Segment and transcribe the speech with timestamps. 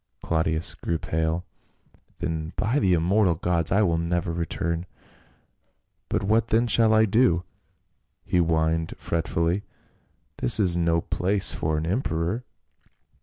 [0.23, 1.45] Claudius grew pale.
[2.17, 4.87] "Then by the immortal gods I will never return!
[6.09, 7.43] But what then shall I do?"
[8.25, 9.61] he whined fretfully,
[10.37, 12.43] "this is no place for an emperor."